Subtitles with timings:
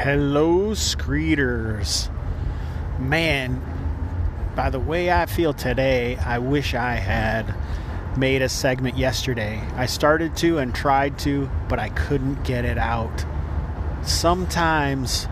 [0.00, 2.08] Hello, Screeters.
[3.00, 3.60] Man,
[4.54, 7.52] by the way I feel today, I wish I had
[8.16, 9.60] made a segment yesterday.
[9.74, 13.24] I started to and tried to, but I couldn't get it out.
[14.02, 15.26] Sometimes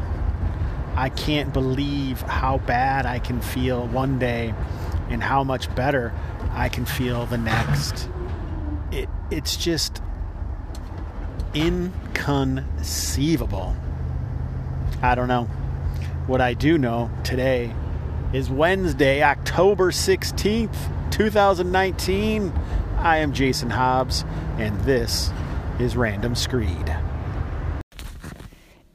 [0.97, 4.53] I can't believe how bad I can feel one day
[5.09, 6.13] and how much better
[6.51, 8.09] I can feel the next.
[8.91, 10.03] It, it's just
[11.55, 13.77] inconceivable.
[15.03, 15.45] I don't know.
[16.27, 17.73] What I do know today
[18.33, 22.53] is Wednesday, October 16th, 2019.
[22.99, 24.25] I am Jason Hobbs,
[24.59, 25.31] and this
[25.79, 26.97] is Random Screed.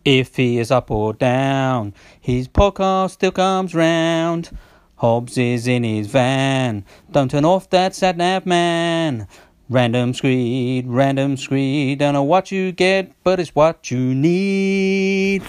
[0.04, 4.58] If he is up or down, his podcast still comes round.
[4.96, 6.84] Hobbs is in his van.
[7.12, 9.28] Don't turn off that sat nav man.
[9.70, 12.00] Random screed, random screed.
[12.00, 15.44] Don't know what you get, but it's what you need.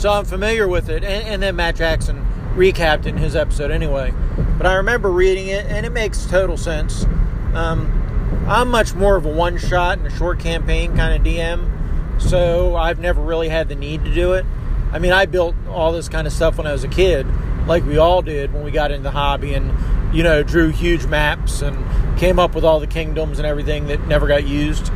[0.00, 4.14] So I'm familiar with it, and, and then Matt Jackson recapped in his episode anyway.
[4.56, 7.04] But I remember reading it, and it makes total sense.
[7.52, 12.18] Um, I'm much more of a one shot and a short campaign kind of DM,
[12.18, 14.46] so I've never really had the need to do it.
[14.90, 17.26] I mean, I built all this kind of stuff when I was a kid,
[17.66, 19.70] like we all did when we got into the hobby, and
[20.16, 21.76] you know, drew huge maps and
[22.18, 24.90] came up with all the kingdoms and everything that never got used,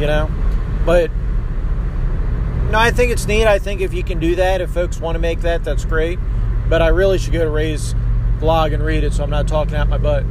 [0.00, 0.28] you know.
[0.84, 1.12] But
[2.72, 3.46] no, I think it's neat.
[3.46, 6.18] I think if you can do that, if folks want to make that, that's great.
[6.70, 7.94] But I really should go to Ray's
[8.40, 10.24] blog and read it, so I'm not talking out my butt.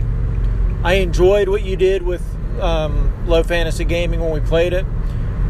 [0.83, 2.23] I enjoyed what you did with
[2.59, 4.87] um, low fantasy gaming when we played it.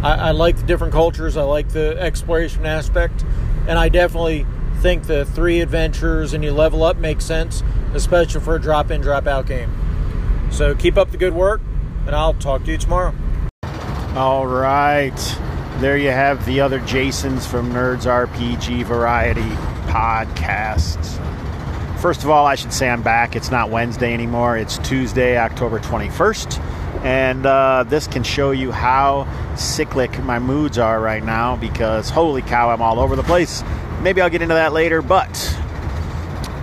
[0.03, 1.37] I, I like the different cultures.
[1.37, 3.23] I like the exploration aspect,
[3.69, 4.45] and I definitely
[4.81, 8.99] think the three adventures and you level up makes sense, especially for a drop in,
[8.99, 9.71] drop out game.
[10.51, 11.61] So keep up the good work,
[12.05, 13.15] and I'll talk to you tomorrow.
[14.13, 15.17] All right.
[15.81, 19.41] There you have the other Jasons from Nerds RPG Variety
[19.89, 21.17] podcasts.
[21.99, 23.35] First of all, I should say I'm back.
[23.35, 26.59] It's not Wednesday anymore, it's Tuesday, October 21st.
[27.03, 32.43] And uh, this can show you how cyclic my moods are right now because holy
[32.43, 33.63] cow, I'm all over the place.
[34.03, 35.31] Maybe I'll get into that later, but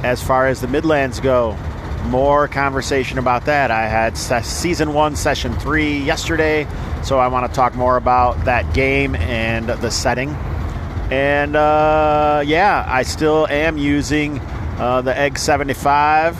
[0.04, 1.58] as far as the Midlands go,
[2.06, 3.70] more conversation about that.
[3.70, 6.66] I had season one, session three yesterday,
[7.02, 10.30] so I want to talk more about that game and the setting.
[11.10, 14.40] And uh, yeah, I still am using
[14.78, 16.36] uh, the Egg 75,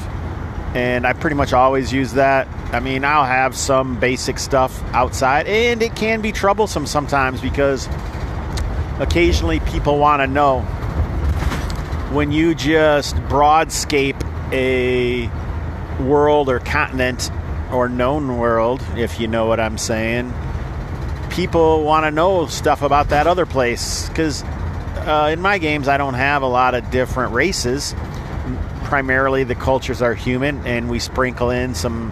[0.77, 2.47] and I pretty much always use that.
[2.73, 7.89] I mean, I'll have some basic stuff outside, and it can be troublesome sometimes because
[9.01, 10.61] occasionally people want to know
[12.13, 14.17] when you just broadscape
[14.53, 15.31] a
[16.01, 17.31] world or continent
[17.73, 20.33] or known world, if you know what I'm saying,
[21.31, 24.09] people want to know stuff about that other place.
[24.09, 27.95] Because uh, in my games, I don't have a lot of different races.
[28.85, 32.11] Primarily, the cultures are human, and we sprinkle in some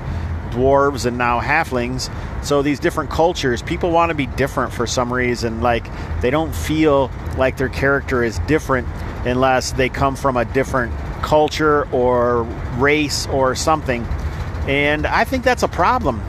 [0.51, 2.11] dwarves and now halflings.
[2.45, 5.61] So these different cultures, people want to be different for some reason.
[5.61, 5.87] Like
[6.21, 8.89] they don't feel like their character is different
[9.25, 10.93] unless they come from a different
[11.27, 12.45] culture or
[12.79, 14.05] race or something.
[14.69, 16.21] And I think that's a problem.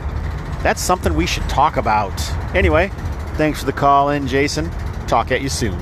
[0.63, 2.19] That's something we should talk about.
[2.55, 2.89] Anyway,
[3.35, 4.71] thanks for the call in, Jason.
[5.07, 5.79] Talk at you soon.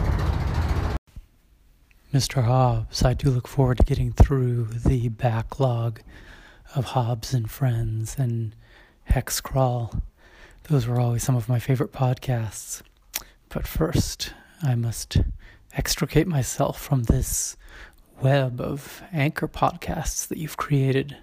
[2.13, 2.43] Mr.
[2.43, 6.01] Hobbs, I do look forward to getting through the backlog
[6.75, 8.53] of Hobbs and Friends and
[9.05, 9.93] Hex Crawl.
[10.63, 12.81] Those were always some of my favorite podcasts.
[13.47, 15.17] But first, I must
[15.73, 17.55] extricate myself from this
[18.21, 21.17] web of anchor podcasts that you've created.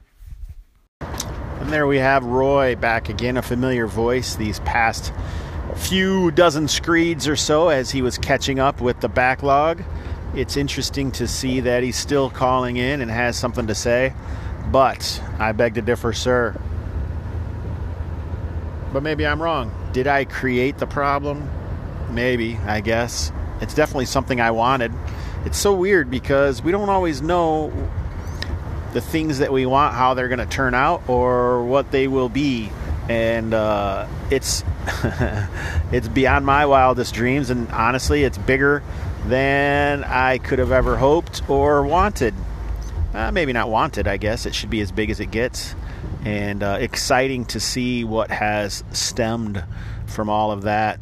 [1.01, 5.13] And there we have Roy back again, a familiar voice these past
[5.77, 9.83] few dozen screeds or so as he was catching up with the backlog.
[10.35, 14.15] It's interesting to see that he's still calling in and has something to say,
[14.71, 16.59] but I beg to differ, sir.
[18.93, 19.73] But maybe I'm wrong.
[19.93, 21.49] Did I create the problem?
[22.11, 23.33] Maybe, I guess.
[23.61, 24.93] It's definitely something I wanted
[25.45, 27.73] it's so weird because we don't always know
[28.93, 32.29] the things that we want how they're going to turn out or what they will
[32.29, 32.71] be.
[33.09, 34.65] And uh, it's
[35.93, 38.83] it's beyond my wildest dreams and honestly it's bigger
[39.27, 42.35] than i could have ever hoped or wanted.
[43.15, 44.47] Uh, maybe not wanted i guess.
[44.47, 45.75] It should be as big as it gets.
[46.25, 49.65] And uh, exciting to see what has stemmed
[50.07, 51.01] from all of that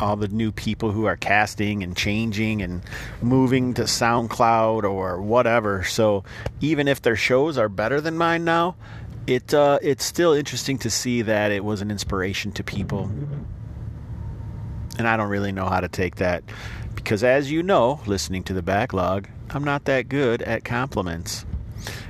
[0.00, 2.82] all the new people who are casting and changing and
[3.22, 5.84] moving to SoundCloud or whatever.
[5.84, 6.24] So
[6.60, 8.76] even if their shows are better than mine now,
[9.26, 13.10] it uh, it's still interesting to see that it was an inspiration to people.
[14.98, 16.42] And I don't really know how to take that
[16.94, 21.44] because, as you know, listening to the backlog, I'm not that good at compliments.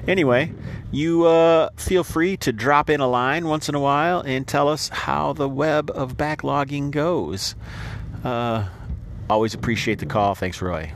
[0.08, 0.50] Anyway,
[0.90, 4.66] you uh, feel free to drop in a line once in a while and tell
[4.66, 7.54] us how the web of backlogging goes.
[8.24, 8.66] Uh,
[9.28, 10.34] always appreciate the call.
[10.34, 10.90] Thanks, Roy.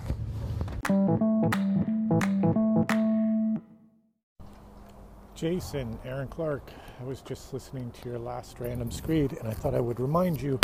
[5.35, 9.75] Jason, Aaron Clark, I was just listening to your last random screed and I thought
[9.75, 10.59] I would remind you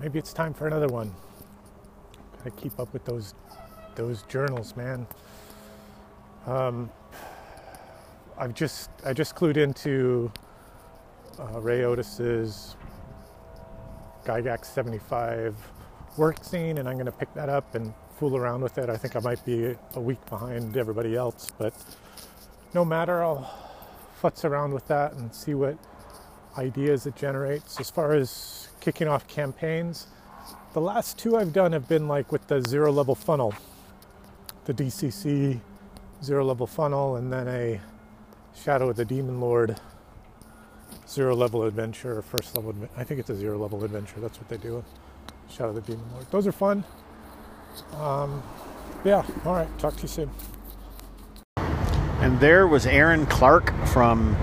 [0.00, 1.12] maybe it's time for another one.
[2.38, 3.34] Gotta keep up with those
[3.96, 5.08] those journals, man.
[6.46, 6.90] Um,
[8.36, 10.32] I've just I just clued into
[11.38, 12.76] uh, Ray Otus's
[14.24, 15.56] Gygax 75
[16.16, 18.88] work scene, and I'm going to pick that up and fool around with it.
[18.88, 21.74] I think I might be a week behind everybody else, but
[22.72, 23.50] no matter, I'll
[24.20, 25.76] futz around with that and see what
[26.58, 27.78] ideas it generates.
[27.78, 30.08] As far as kicking off campaigns,
[30.72, 33.54] the last two I've done have been like with the zero level funnel,
[34.64, 35.60] the DCC
[36.22, 37.80] zero level funnel, and then a
[38.54, 39.78] Shadow of the Demon Lord
[41.08, 42.74] zero level adventure, first level.
[42.96, 44.20] I think it's a zero level adventure.
[44.20, 44.84] That's what they do.
[45.50, 46.26] Shadow of the Demon Lord.
[46.30, 46.84] Those are fun.
[47.96, 48.42] Um,
[49.04, 49.24] yeah.
[49.44, 49.78] All right.
[49.78, 50.30] Talk to you soon.
[52.20, 54.36] And there was Aaron Clark from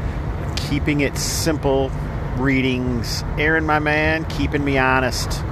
[0.56, 1.90] Keeping It Simple
[2.38, 3.24] Readings.
[3.38, 5.44] Aaron, my man, keeping me honest.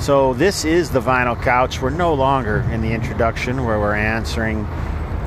[0.00, 1.80] So, this is the Vinyl Couch.
[1.80, 4.66] We're no longer in the introduction where we're answering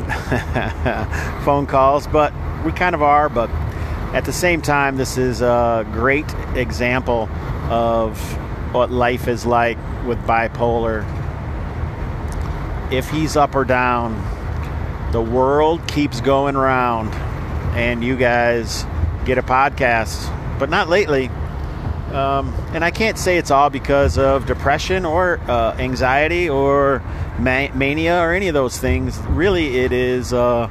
[1.44, 2.34] phone calls, but
[2.64, 3.30] we kind of are.
[3.30, 3.50] But
[4.14, 7.30] at the same time, this is a great example
[7.70, 8.20] of
[8.74, 11.04] what life is like with bipolar.
[12.92, 14.22] If he's up or down,
[15.12, 17.14] the world keeps going round,
[17.76, 18.86] and you guys
[19.26, 20.30] get a podcast,
[20.60, 21.30] but not lately.
[22.14, 27.02] Um, and I can't say it's all because of depression or uh, anxiety or
[27.40, 29.18] ma- mania or any of those things.
[29.30, 30.32] Really, it is.
[30.32, 30.70] Uh,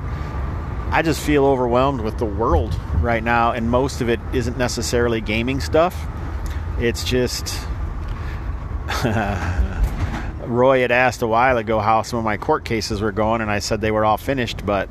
[0.90, 5.20] I just feel overwhelmed with the world right now, and most of it isn't necessarily
[5.20, 6.06] gaming stuff.
[6.78, 7.58] It's just.
[10.44, 13.50] Roy had asked a while ago how some of my court cases were going, and
[13.50, 14.66] I said they were all finished.
[14.66, 14.88] But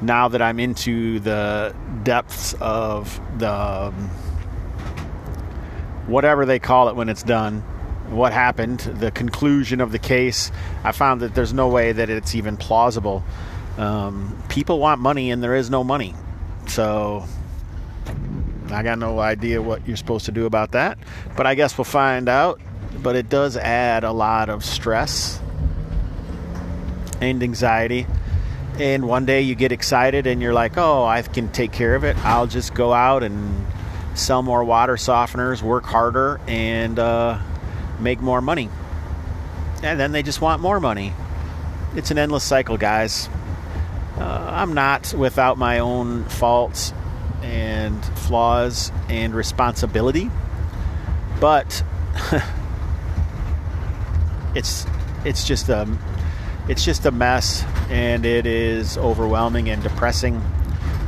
[0.00, 1.74] now that I'm into the
[2.04, 4.10] depths of the um,
[6.10, 7.60] whatever they call it when it's done,
[8.10, 10.50] what happened, the conclusion of the case,
[10.84, 13.22] I found that there's no way that it's even plausible.
[13.78, 16.14] Um, people want money, and there is no money.
[16.66, 17.24] So
[18.70, 20.98] I got no idea what you're supposed to do about that.
[21.36, 22.60] But I guess we'll find out
[23.02, 25.40] but it does add a lot of stress
[27.20, 28.06] and anxiety.
[28.78, 32.04] And one day you get excited and you're like, oh, I can take care of
[32.04, 32.16] it.
[32.24, 33.66] I'll just go out and
[34.14, 37.38] sell more water softeners, work harder, and uh,
[37.98, 38.68] make more money.
[39.82, 41.14] And then they just want more money.
[41.94, 43.28] It's an endless cycle, guys.
[44.18, 46.92] Uh, I'm not without my own faults
[47.42, 50.30] and flaws and responsibility,
[51.40, 51.82] but
[54.54, 54.86] it's
[55.24, 55.88] it's just a
[56.68, 60.42] it's just a mess and it is overwhelming and depressing.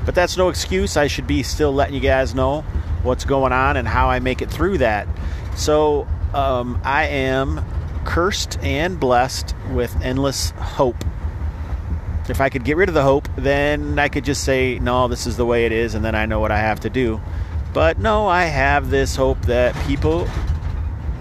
[0.07, 0.97] But that's no excuse.
[0.97, 2.65] I should be still letting you guys know
[3.03, 5.09] what's going on and how I make it through that.
[5.57, 7.65] So um, I am
[8.05, 11.05] cursed and blessed with endless hope.
[12.29, 15.27] If I could get rid of the hope, then I could just say, no, this
[15.27, 17.21] is the way it is, and then I know what I have to do.
[17.73, 20.29] But no, I have this hope that people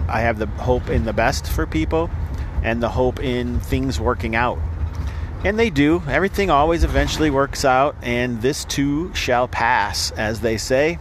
[0.08, 2.10] I have the hope in the best for people
[2.62, 4.58] and the hope in things working out.
[5.44, 6.02] And they do.
[6.06, 10.98] Everything always eventually works out, and this too shall pass, as they say.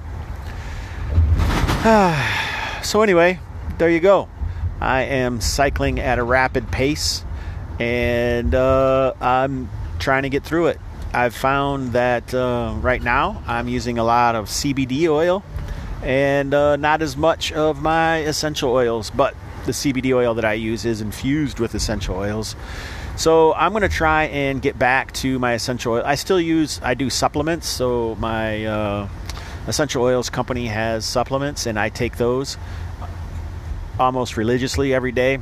[2.84, 3.40] so, anyway,
[3.80, 4.30] there you go.
[4.80, 7.26] I am cycling at a rapid pace,
[7.80, 10.80] and uh, I'm trying to get through it.
[11.12, 15.44] I've found that uh, right now I'm using a lot of CBD oil
[16.04, 19.36] and uh, not as much of my essential oils, but
[19.66, 22.56] the CBD oil that I use is infused with essential oils.
[23.16, 26.04] So I'm going to try and get back to my essential oil.
[26.06, 27.68] I still use, I do supplements.
[27.68, 29.10] So my uh,
[29.68, 32.58] essential oils company has supplements, and I take those
[34.00, 35.40] almost religiously every day.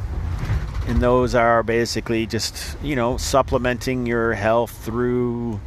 [0.88, 5.60] And those are basically just, you know, supplementing your health through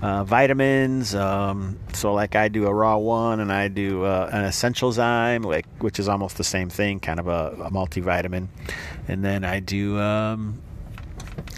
[0.00, 1.14] uh, vitamins.
[1.14, 5.66] Um, so, like I do a raw one, and I do uh, an Essentialzyme, like
[5.78, 8.48] which is almost the same thing, kind of a, a multivitamin.
[9.08, 10.60] And then I do um,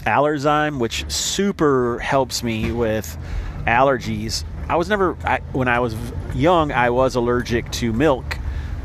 [0.05, 3.17] Allerzyme, which super helps me with
[3.65, 4.43] allergies.
[4.67, 5.95] I was never I, when I was
[6.33, 8.37] young, I was allergic to milk,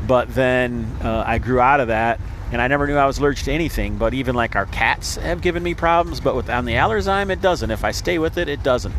[0.07, 2.19] but then uh, I grew out of that
[2.51, 3.97] and I never knew I was allergic to anything.
[3.97, 7.41] But even like our cats have given me problems, but with on the Allerzyme, it
[7.41, 7.71] doesn't.
[7.71, 8.93] If I stay with it, it doesn't.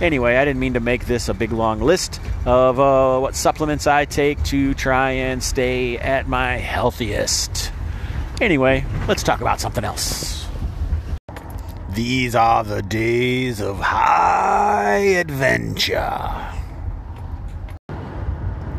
[0.00, 3.86] Anyway, I didn't mean to make this a big long list of uh, what supplements
[3.86, 7.70] I take to try and stay at my healthiest.
[8.40, 10.39] Anyway, let's talk about something else.
[11.94, 16.48] These are the days of high adventure.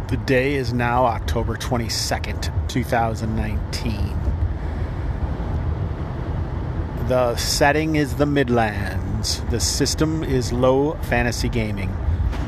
[0.07, 4.17] The day is now October 22nd, 2019.
[7.09, 9.41] The setting is the Midlands.
[9.49, 11.93] The system is low fantasy gaming,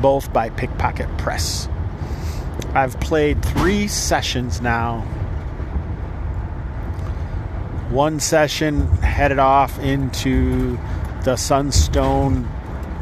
[0.00, 1.68] both by Pickpocket Press.
[2.74, 5.06] I've played three sessions now.
[7.94, 10.76] One session headed off into
[11.22, 12.42] the Sunstone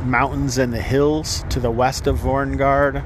[0.04, 3.02] Mountains and the hills to the west of Vorngard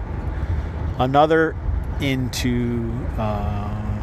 [0.98, 1.54] another
[2.00, 4.02] into uh,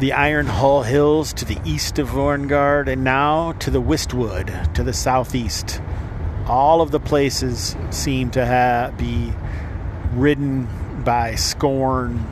[0.00, 4.82] the Iron Hull Hills to the east of Vorngard, and now to the Wistwood to
[4.82, 5.80] the southeast.
[6.48, 9.32] All of the places seem to have, be
[10.14, 10.66] ridden
[11.04, 12.26] by scorn,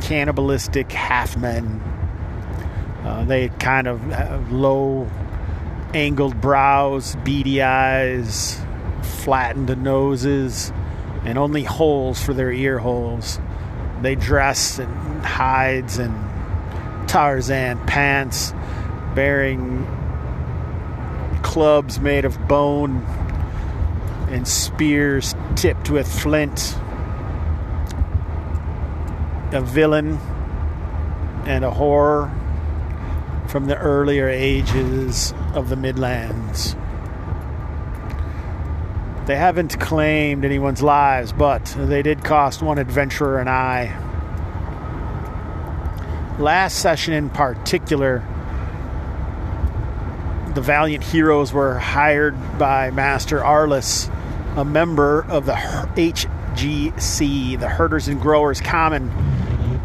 [0.00, 1.97] cannibalistic half men.
[3.08, 5.08] Uh, they kind of have low
[5.94, 8.60] angled brows, beady eyes,
[9.00, 10.70] flattened noses
[11.24, 13.40] and only holes for their ear holes.
[14.02, 14.90] They dress in
[15.22, 18.52] hides and Tarzan pants,
[19.14, 19.86] bearing
[21.42, 22.98] clubs made of bone
[24.28, 26.76] and spears tipped with flint.
[29.52, 30.18] A villain
[31.46, 32.30] and a horror
[33.48, 36.76] from the earlier ages of the Midlands.
[39.26, 44.04] They haven't claimed anyone's lives, but they did cost one adventurer an eye.
[46.38, 48.18] Last session in particular,
[50.54, 54.10] the valiant heroes were hired by Master Arliss,
[54.56, 59.04] a member of the HGC, the Herders and Growers Common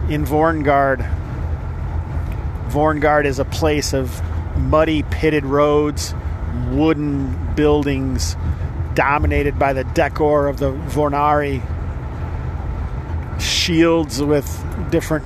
[0.10, 1.23] in Vorngard.
[2.74, 4.20] Vorngard is a place of
[4.58, 6.16] muddy, pitted roads,
[6.70, 8.36] wooden buildings,
[8.96, 11.62] dominated by the decor of the Vornari
[13.40, 15.24] shields with different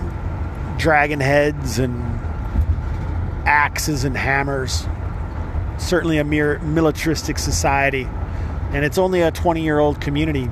[0.77, 2.04] dragon heads and
[3.48, 4.86] axes and hammers.
[5.77, 8.10] Certainly a mere militaristic society,
[8.74, 10.50] and it's only a 20 year old community.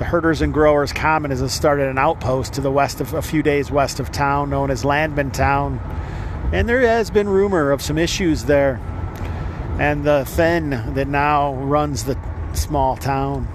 [0.00, 3.42] The Herders and Growers Common has started an outpost to the west of a few
[3.42, 5.78] days west of town known as Landman Town,
[6.54, 8.80] and there has been rumor of some issues there.
[9.78, 12.18] And the Fen that now runs the
[12.54, 13.46] small town.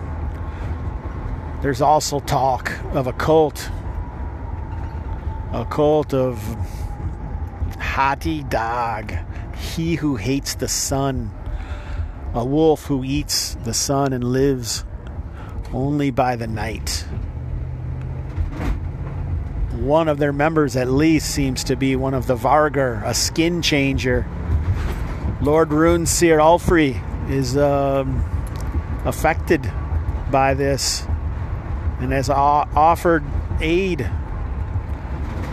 [1.63, 3.71] There's also talk of a cult,
[5.51, 6.37] a cult of
[7.79, 9.15] Hati Dog,
[9.57, 11.31] he who hates the sun,
[12.35, 14.85] a wolf who eats the sun and lives
[15.73, 17.05] only by the night.
[19.73, 23.61] One of their members, at least, seems to be one of the Vargar, a skin
[23.61, 24.25] changer
[25.41, 28.23] Lord Runeseer Ulfrey is um,
[29.05, 29.61] affected
[30.31, 31.05] by this
[31.99, 33.23] and has offered
[33.59, 34.09] aid.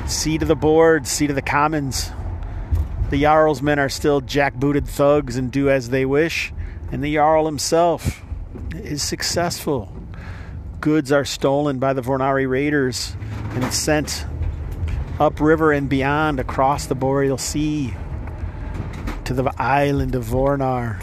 [0.06, 2.10] Seat of the board, seat of the commons.
[3.10, 6.54] The Jarl's men are still jackbooted thugs and do as they wish,
[6.90, 8.22] and the Jarl himself
[8.72, 9.92] is successful.
[10.82, 13.14] Goods are stolen by the Vornari raiders
[13.50, 14.26] and sent
[15.20, 17.94] upriver and beyond across the Boreal Sea
[19.24, 21.00] to the island of Vornar,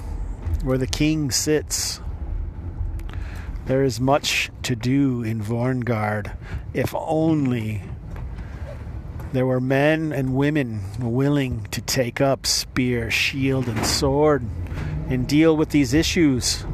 [0.63, 2.01] where the king sits.
[3.67, 6.35] There is much to do in Vorngard,
[6.73, 7.81] if only
[9.31, 14.43] there were men and women willing to take up spear, shield, and sword
[15.07, 16.65] and deal with these issues.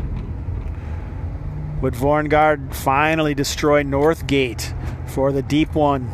[1.82, 4.74] Would Vorngard finally destroy Northgate
[5.10, 6.10] for the Deep One?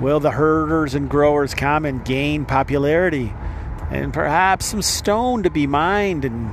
[0.00, 3.32] Will the herders and growers common gain popularity
[3.90, 6.50] and perhaps some stone to be mined and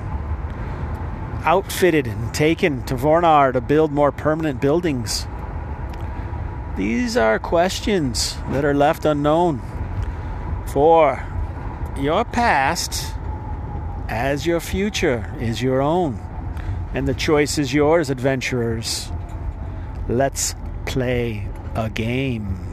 [1.44, 5.26] outfitted and taken to Vornar to build more permanent buildings?
[6.78, 9.62] These are questions that are left unknown.
[10.68, 11.26] For
[11.98, 13.16] your past,
[14.08, 16.29] as your future, is your own.
[16.94, 19.12] And the choice is yours, adventurers.
[20.08, 20.56] Let's
[20.86, 22.69] play a game.